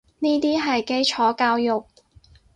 [0.17, 1.85] 呢啲係基礎教育